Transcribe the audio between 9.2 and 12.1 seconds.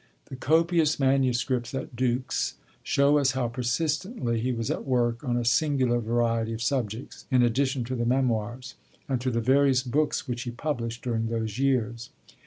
to the various books which he published during those years.